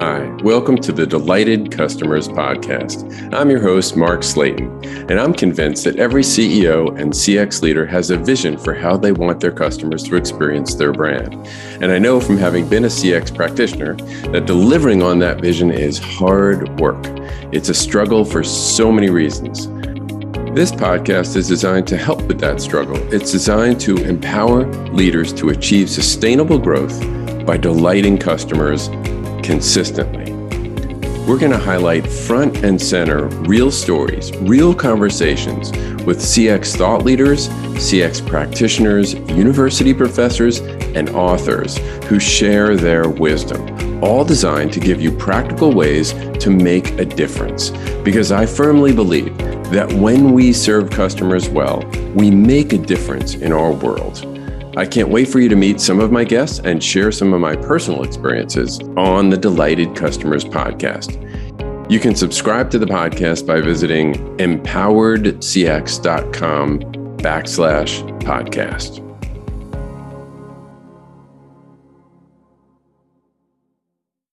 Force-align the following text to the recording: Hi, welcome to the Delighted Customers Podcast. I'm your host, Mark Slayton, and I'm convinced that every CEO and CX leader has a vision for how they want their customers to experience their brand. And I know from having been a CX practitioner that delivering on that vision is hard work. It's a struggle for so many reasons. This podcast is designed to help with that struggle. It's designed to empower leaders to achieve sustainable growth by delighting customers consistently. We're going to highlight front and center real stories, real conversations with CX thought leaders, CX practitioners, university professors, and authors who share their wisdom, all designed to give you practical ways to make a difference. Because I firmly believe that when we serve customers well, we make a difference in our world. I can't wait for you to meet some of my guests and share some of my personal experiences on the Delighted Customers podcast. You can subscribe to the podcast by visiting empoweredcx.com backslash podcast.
Hi, 0.00 0.28
welcome 0.44 0.76
to 0.76 0.92
the 0.92 1.04
Delighted 1.04 1.72
Customers 1.72 2.28
Podcast. 2.28 3.34
I'm 3.34 3.50
your 3.50 3.60
host, 3.60 3.96
Mark 3.96 4.22
Slayton, 4.22 4.84
and 5.10 5.18
I'm 5.18 5.34
convinced 5.34 5.82
that 5.82 5.96
every 5.96 6.22
CEO 6.22 6.96
and 6.96 7.12
CX 7.12 7.62
leader 7.62 7.84
has 7.84 8.10
a 8.10 8.16
vision 8.16 8.56
for 8.56 8.74
how 8.74 8.96
they 8.96 9.10
want 9.10 9.40
their 9.40 9.50
customers 9.50 10.04
to 10.04 10.14
experience 10.14 10.76
their 10.76 10.92
brand. 10.92 11.34
And 11.82 11.90
I 11.90 11.98
know 11.98 12.20
from 12.20 12.36
having 12.36 12.68
been 12.68 12.84
a 12.84 12.88
CX 12.88 13.34
practitioner 13.34 13.94
that 14.30 14.46
delivering 14.46 15.02
on 15.02 15.18
that 15.18 15.40
vision 15.40 15.72
is 15.72 15.98
hard 15.98 16.78
work. 16.78 17.04
It's 17.52 17.68
a 17.68 17.74
struggle 17.74 18.24
for 18.24 18.44
so 18.44 18.92
many 18.92 19.10
reasons. 19.10 19.66
This 20.54 20.70
podcast 20.70 21.34
is 21.34 21.48
designed 21.48 21.88
to 21.88 21.96
help 21.96 22.22
with 22.22 22.38
that 22.38 22.60
struggle. 22.60 22.96
It's 23.12 23.32
designed 23.32 23.80
to 23.80 23.96
empower 23.96 24.64
leaders 24.92 25.32
to 25.32 25.48
achieve 25.48 25.90
sustainable 25.90 26.60
growth 26.60 27.00
by 27.44 27.56
delighting 27.56 28.16
customers 28.16 28.88
consistently. 29.48 30.30
We're 31.26 31.38
going 31.38 31.52
to 31.52 31.58
highlight 31.58 32.06
front 32.06 32.58
and 32.58 32.78
center 32.78 33.28
real 33.48 33.70
stories, 33.70 34.30
real 34.36 34.74
conversations 34.74 35.72
with 36.04 36.18
CX 36.18 36.76
thought 36.76 37.02
leaders, 37.02 37.48
CX 37.78 38.26
practitioners, 38.26 39.14
university 39.14 39.94
professors, 39.94 40.58
and 40.94 41.08
authors 41.10 41.78
who 42.08 42.20
share 42.20 42.76
their 42.76 43.08
wisdom, 43.08 44.04
all 44.04 44.22
designed 44.22 44.70
to 44.74 44.80
give 44.80 45.00
you 45.00 45.10
practical 45.10 45.72
ways 45.72 46.12
to 46.40 46.50
make 46.50 46.90
a 46.98 47.06
difference. 47.06 47.70
Because 48.04 48.30
I 48.30 48.44
firmly 48.44 48.92
believe 48.92 49.34
that 49.70 49.90
when 49.94 50.34
we 50.34 50.52
serve 50.52 50.90
customers 50.90 51.48
well, 51.48 51.82
we 52.14 52.30
make 52.30 52.74
a 52.74 52.78
difference 52.78 53.34
in 53.36 53.54
our 53.54 53.72
world. 53.72 54.37
I 54.78 54.86
can't 54.86 55.08
wait 55.08 55.26
for 55.26 55.40
you 55.40 55.48
to 55.48 55.56
meet 55.56 55.80
some 55.80 55.98
of 55.98 56.12
my 56.12 56.22
guests 56.22 56.60
and 56.60 56.80
share 56.80 57.10
some 57.10 57.32
of 57.32 57.40
my 57.40 57.56
personal 57.56 58.04
experiences 58.04 58.78
on 58.96 59.28
the 59.28 59.36
Delighted 59.36 59.96
Customers 59.96 60.44
podcast. 60.44 61.20
You 61.90 61.98
can 61.98 62.14
subscribe 62.14 62.70
to 62.70 62.78
the 62.78 62.86
podcast 62.86 63.44
by 63.44 63.60
visiting 63.60 64.14
empoweredcx.com 64.36 66.80
backslash 67.18 68.20
podcast. 68.20 69.07